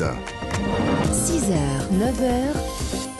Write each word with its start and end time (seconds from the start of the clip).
matin. 0.00 0.16
6h, 1.12 1.52
9h, 1.90 2.54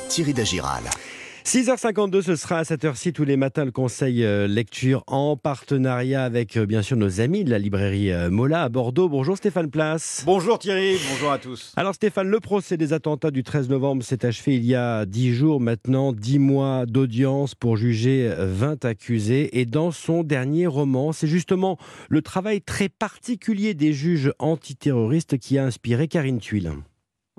Thierry 0.08 0.32
Dagiral. 0.32 1.09
6h52, 1.44 2.22
ce 2.22 2.36
sera 2.36 2.58
à 2.58 2.64
cette 2.64 2.84
heure-ci 2.84 3.12
tous 3.12 3.24
les 3.24 3.36
matins 3.36 3.64
le 3.64 3.70
conseil 3.72 4.24
euh, 4.24 4.46
lecture 4.46 5.02
en 5.06 5.36
partenariat 5.36 6.22
avec 6.22 6.56
euh, 6.56 6.66
bien 6.66 6.82
sûr 6.82 6.98
nos 6.98 7.20
amis 7.20 7.44
de 7.44 7.50
la 7.50 7.58
librairie 7.58 8.12
euh, 8.12 8.30
Mola 8.30 8.64
à 8.64 8.68
Bordeaux. 8.68 9.08
Bonjour 9.08 9.38
Stéphane 9.38 9.70
Place. 9.70 10.22
Bonjour 10.26 10.58
Thierry, 10.58 10.98
bonjour 11.10 11.32
à 11.32 11.38
tous. 11.38 11.72
Alors 11.76 11.94
Stéphane, 11.94 12.28
le 12.28 12.40
procès 12.40 12.76
des 12.76 12.92
attentats 12.92 13.30
du 13.30 13.42
13 13.42 13.70
novembre 13.70 14.02
s'est 14.02 14.26
achevé 14.26 14.56
il 14.56 14.66
y 14.66 14.74
a 14.74 15.06
10 15.06 15.32
jours 15.32 15.60
maintenant, 15.60 16.12
10 16.12 16.38
mois 16.38 16.84
d'audience 16.86 17.54
pour 17.54 17.78
juger 17.78 18.30
20 18.36 18.84
accusés. 18.84 19.58
Et 19.58 19.64
dans 19.64 19.92
son 19.92 20.22
dernier 20.22 20.66
roman, 20.66 21.12
c'est 21.12 21.26
justement 21.26 21.78
le 22.10 22.20
travail 22.20 22.60
très 22.60 22.90
particulier 22.90 23.72
des 23.72 23.94
juges 23.94 24.32
antiterroristes 24.38 25.38
qui 25.38 25.56
a 25.58 25.64
inspiré 25.64 26.06
Karine 26.06 26.38
Tuile. 26.38 26.72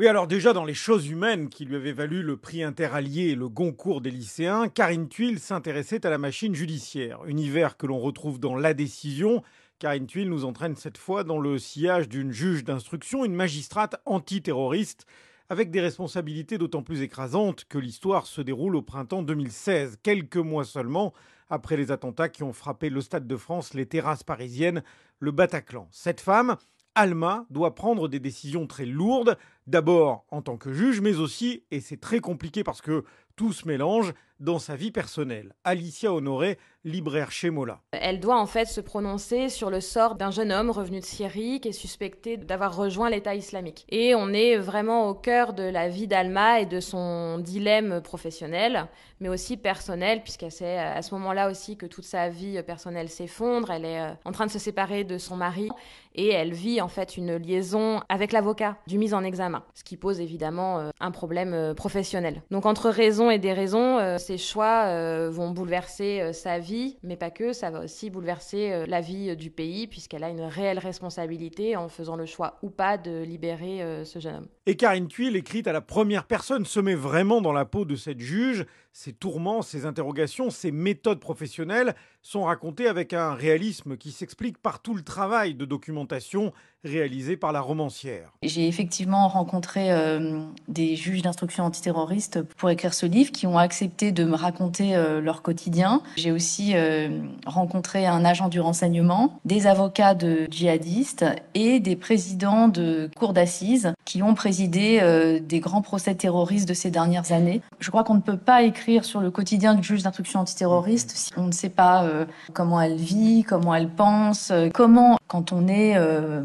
Oui, 0.01 0.07
alors 0.07 0.25
déjà 0.25 0.51
dans 0.51 0.65
les 0.65 0.73
choses 0.73 1.07
humaines 1.09 1.47
qui 1.47 1.63
lui 1.63 1.75
avaient 1.75 1.91
valu 1.91 2.23
le 2.23 2.35
prix 2.35 2.63
interallié 2.63 3.25
et 3.25 3.35
le 3.35 3.47
Goncourt 3.47 4.01
des 4.01 4.09
lycéens, 4.09 4.67
Karine 4.67 5.07
Tuile 5.07 5.39
s'intéressait 5.39 6.07
à 6.07 6.09
la 6.09 6.17
machine 6.17 6.55
judiciaire, 6.55 7.23
univers 7.27 7.77
que 7.77 7.85
l'on 7.85 7.99
retrouve 7.99 8.39
dans 8.39 8.55
La 8.55 8.73
Décision. 8.73 9.43
Karine 9.77 10.07
Tuile 10.07 10.31
nous 10.31 10.43
entraîne 10.43 10.75
cette 10.75 10.97
fois 10.97 11.23
dans 11.23 11.37
le 11.37 11.59
sillage 11.59 12.09
d'une 12.09 12.31
juge 12.31 12.63
d'instruction, 12.63 13.25
une 13.25 13.35
magistrate 13.35 14.01
antiterroriste, 14.07 15.05
avec 15.49 15.69
des 15.69 15.81
responsabilités 15.81 16.57
d'autant 16.57 16.81
plus 16.81 17.03
écrasantes 17.03 17.65
que 17.65 17.77
l'histoire 17.77 18.25
se 18.25 18.41
déroule 18.41 18.77
au 18.77 18.81
printemps 18.81 19.21
2016, 19.21 19.99
quelques 20.01 20.37
mois 20.37 20.65
seulement 20.65 21.13
après 21.51 21.77
les 21.77 21.91
attentats 21.91 22.29
qui 22.29 22.41
ont 22.41 22.53
frappé 22.53 22.89
le 22.89 23.01
Stade 23.01 23.27
de 23.27 23.37
France, 23.37 23.75
les 23.75 23.85
terrasses 23.85 24.23
parisiennes, 24.23 24.81
le 25.19 25.29
Bataclan. 25.29 25.87
Cette 25.91 26.21
femme, 26.21 26.57
Alma 26.95 27.45
doit 27.49 27.75
prendre 27.75 28.07
des 28.07 28.19
décisions 28.19 28.67
très 28.67 28.85
lourdes, 28.85 29.37
d'abord 29.67 30.25
en 30.29 30.41
tant 30.41 30.57
que 30.57 30.73
juge, 30.73 31.01
mais 31.01 31.17
aussi, 31.17 31.63
et 31.71 31.79
c'est 31.79 31.99
très 31.99 32.19
compliqué 32.19 32.63
parce 32.63 32.81
que 32.81 33.03
tout 33.41 33.53
se 33.53 33.67
mélange, 33.67 34.13
dans 34.41 34.59
sa 34.59 34.75
vie 34.75 34.91
personnelle. 34.91 35.53
Alicia 35.63 36.11
Honoré, 36.11 36.57
libraire 36.83 37.31
chez 37.31 37.51
Mola. 37.51 37.79
Elle 37.91 38.19
doit 38.19 38.39
en 38.39 38.47
fait 38.47 38.65
se 38.65 38.81
prononcer 38.81 39.49
sur 39.49 39.69
le 39.69 39.81
sort 39.81 40.15
d'un 40.15 40.31
jeune 40.31 40.51
homme 40.51 40.71
revenu 40.71 40.99
de 40.99 41.05
Syrie 41.05 41.59
qui 41.59 41.69
est 41.69 41.73
suspecté 41.73 42.37
d'avoir 42.37 42.75
rejoint 42.75 43.09
l'État 43.09 43.35
islamique. 43.35 43.85
Et 43.89 44.15
on 44.15 44.29
est 44.29 44.57
vraiment 44.57 45.07
au 45.07 45.13
cœur 45.13 45.53
de 45.53 45.63
la 45.63 45.89
vie 45.89 46.07
d'Alma 46.07 46.59
et 46.59 46.65
de 46.65 46.79
son 46.79 47.37
dilemme 47.37 48.01
professionnel, 48.01 48.87
mais 49.19 49.29
aussi 49.29 49.57
personnel, 49.57 50.23
puisqu'à 50.23 50.47
à 50.47 51.01
ce 51.03 51.13
moment-là 51.13 51.49
aussi 51.49 51.77
que 51.77 51.85
toute 51.85 52.05
sa 52.05 52.29
vie 52.29 52.61
personnelle 52.63 53.09
s'effondre. 53.09 53.69
Elle 53.69 53.85
est 53.85 54.01
euh, 54.01 54.13
en 54.25 54.31
train 54.31 54.47
de 54.47 54.51
se 54.51 54.59
séparer 54.59 55.03
de 55.03 55.19
son 55.19 55.37
mari 55.37 55.69
et 56.15 56.29
elle 56.29 56.51
vit 56.51 56.81
en 56.81 56.87
fait 56.87 57.15
une 57.15 57.37
liaison 57.37 58.01
avec 58.09 58.31
l'avocat 58.31 58.77
du 58.87 58.97
mise 58.97 59.13
en 59.13 59.23
examen, 59.23 59.63
ce 59.75 59.83
qui 59.83 59.97
pose 59.97 60.19
évidemment 60.19 60.79
euh, 60.79 60.89
un 60.99 61.11
problème 61.11 61.53
euh, 61.53 61.73
professionnel. 61.73 62.41
Donc 62.51 62.65
entre 62.65 62.89
raison 62.89 63.29
et 63.31 63.39
déraison, 63.39 64.17
ses 64.17 64.37
choix 64.37 65.29
vont 65.29 65.51
bouleverser 65.51 66.33
sa 66.33 66.59
vie 66.59 66.97
mais 67.03 67.15
pas 67.15 67.31
que, 67.31 67.53
ça 67.53 67.69
va 67.69 67.81
aussi 67.81 68.09
bouleverser 68.09 68.71
euh, 68.71 68.85
la 68.87 69.01
vie 69.01 69.29
euh, 69.29 69.35
du 69.35 69.49
pays, 69.49 69.87
puisqu'elle 69.87 70.23
a 70.23 70.29
une 70.29 70.41
réelle 70.41 70.79
responsabilité 70.79 71.75
en 71.75 71.89
faisant 71.89 72.15
le 72.15 72.25
choix 72.25 72.57
ou 72.61 72.69
pas 72.69 72.97
de 72.97 73.23
libérer 73.23 73.81
euh, 73.81 74.03
ce 74.05 74.19
jeune 74.19 74.35
homme. 74.35 74.47
Et 74.67 74.75
Karine 74.75 75.07
Tuile, 75.07 75.35
écrite 75.35 75.67
à 75.67 75.73
la 75.73 75.81
première 75.81 76.25
personne, 76.25 76.65
se 76.65 76.79
met 76.79 76.93
vraiment 76.93 77.41
dans 77.41 77.51
la 77.51 77.65
peau 77.65 77.83
de 77.83 77.95
cette 77.95 78.19
juge. 78.19 78.67
Ses 78.93 79.13
tourments, 79.13 79.63
ses 79.63 79.87
interrogations, 79.87 80.51
ses 80.51 80.71
méthodes 80.71 81.19
professionnelles 81.19 81.95
sont 82.21 82.43
racontés 82.43 82.87
avec 82.87 83.13
un 83.13 83.33
réalisme 83.33 83.97
qui 83.97 84.11
s'explique 84.11 84.59
par 84.59 84.81
tout 84.81 84.93
le 84.93 85.01
travail 85.01 85.55
de 85.55 85.65
documentation 85.65 86.53
réalisé 86.83 87.37
par 87.37 87.51
la 87.51 87.61
romancière. 87.61 88.31
J'ai 88.43 88.67
effectivement 88.67 89.27
rencontré 89.27 89.91
euh, 89.91 90.41
des 90.67 90.95
juges 90.95 91.21
d'instruction 91.21 91.63
antiterroriste 91.63 92.41
pour 92.41 92.69
écrire 92.69 92.93
ce 92.93 93.05
livre 93.05 93.31
qui 93.31 93.45
ont 93.47 93.57
accepté 93.57 94.11
de 94.11 94.23
me 94.23 94.35
raconter 94.35 94.95
euh, 94.95 95.21
leur 95.21 95.41
quotidien. 95.41 96.01
J'ai 96.17 96.31
aussi 96.31 96.71
euh, 96.75 97.21
rencontré 97.45 98.07
un 98.07 98.25
agent 98.25 98.49
du 98.49 98.59
renseignement, 98.59 99.39
des 99.45 99.67
avocats 99.67 100.15
de 100.15 100.47
djihadistes 100.49 101.25
et 101.53 101.79
des 101.79 101.95
présidents 101.95 102.67
de 102.67 103.09
cours 103.15 103.33
d'assises 103.33 103.93
qui 104.05 104.23
ont 104.23 104.33
présidé 104.51 105.39
des 105.41 105.59
grands 105.61 105.81
procès 105.81 106.13
terroristes 106.13 106.67
de 106.67 106.73
ces 106.73 106.91
dernières 106.91 107.31
années. 107.31 107.61
Je 107.79 107.89
crois 107.89 108.03
qu'on 108.03 108.15
ne 108.15 108.19
peut 108.19 108.35
pas 108.35 108.63
écrire 108.63 109.05
sur 109.05 109.21
le 109.21 109.31
quotidien 109.31 109.75
du 109.75 109.81
juge 109.81 110.03
d'instruction 110.03 110.41
antiterroriste 110.41 111.11
si 111.15 111.31
on 111.37 111.47
ne 111.47 111.53
sait 111.53 111.69
pas 111.69 112.05
comment 112.51 112.81
elle 112.81 112.97
vit, 112.97 113.45
comment 113.47 113.73
elle 113.73 113.87
pense, 113.87 114.51
comment 114.73 115.17
quand 115.27 115.53
on 115.53 115.69
est 115.69 115.95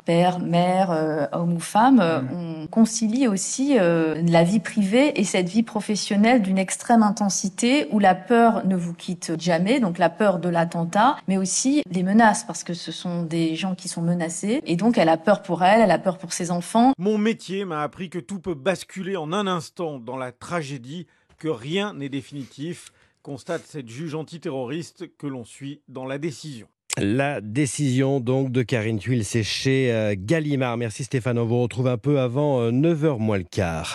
père 0.04 0.38
mère, 0.38 0.90
euh, 0.92 1.26
homme 1.32 1.54
ou 1.54 1.60
femme, 1.60 2.00
euh, 2.00 2.20
mm. 2.20 2.55
On 2.66 2.68
concilie 2.68 3.28
aussi 3.28 3.78
euh, 3.78 4.20
la 4.26 4.42
vie 4.42 4.58
privée 4.58 5.20
et 5.20 5.22
cette 5.22 5.48
vie 5.48 5.62
professionnelle 5.62 6.42
d'une 6.42 6.58
extrême 6.58 7.04
intensité 7.04 7.86
où 7.92 8.00
la 8.00 8.16
peur 8.16 8.66
ne 8.66 8.74
vous 8.74 8.92
quitte 8.92 9.40
jamais, 9.40 9.78
donc 9.78 9.98
la 9.98 10.10
peur 10.10 10.40
de 10.40 10.48
l'attentat, 10.48 11.16
mais 11.28 11.36
aussi 11.36 11.84
les 11.88 12.02
menaces 12.02 12.42
parce 12.42 12.64
que 12.64 12.74
ce 12.74 12.90
sont 12.90 13.22
des 13.22 13.54
gens 13.54 13.76
qui 13.76 13.86
sont 13.86 14.02
menacés 14.02 14.62
et 14.66 14.74
donc 14.74 14.98
elle 14.98 15.08
a 15.08 15.16
peur 15.16 15.42
pour 15.42 15.62
elle, 15.62 15.80
elle 15.80 15.92
a 15.92 15.98
peur 16.00 16.18
pour 16.18 16.32
ses 16.32 16.50
enfants. 16.50 16.92
Mon 16.98 17.18
métier 17.18 17.64
m'a 17.64 17.82
appris 17.82 18.10
que 18.10 18.18
tout 18.18 18.40
peut 18.40 18.54
basculer 18.54 19.16
en 19.16 19.32
un 19.32 19.46
instant 19.46 20.00
dans 20.00 20.16
la 20.16 20.32
tragédie, 20.32 21.06
que 21.38 21.48
rien 21.48 21.94
n'est 21.94 22.08
définitif, 22.08 22.90
constate 23.22 23.62
cette 23.64 23.88
juge 23.88 24.16
antiterroriste 24.16 25.16
que 25.16 25.28
l'on 25.28 25.44
suit 25.44 25.82
dans 25.86 26.04
la 26.04 26.18
décision. 26.18 26.66
La 26.98 27.42
décision 27.42 28.20
donc 28.20 28.50
de 28.50 28.62
Karine 28.62 28.98
Tuile, 28.98 29.26
c'est 29.26 29.42
chez 29.42 29.92
euh, 29.92 30.14
Gallimard. 30.16 30.78
Merci 30.78 31.04
Stéphane, 31.04 31.38
on 31.38 31.44
vous 31.44 31.60
retrouve 31.60 31.88
un 31.88 31.98
peu 31.98 32.20
avant 32.20 32.70
9h 32.70 33.04
euh, 33.04 33.18
moins 33.18 33.36
le 33.36 33.44
quart. 33.44 33.94